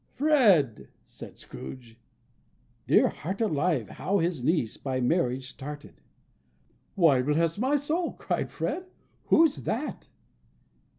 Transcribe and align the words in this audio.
"Fred!" 0.15 0.87
said 1.05 1.37
Scrooge. 1.37 1.95
Dear 2.87 3.09
heart 3.09 3.39
alive, 3.39 3.87
how 3.87 4.17
his 4.17 4.43
niece 4.43 4.75
by 4.75 4.99
marriage 4.99 5.47
started!... 5.47 6.01
"Why, 6.95 7.21
bless 7.21 7.59
my 7.59 7.75
soul!" 7.75 8.13
cried 8.13 8.49
Fred, 8.51 8.87
"Who's 9.25 9.57
that?" 9.57 10.09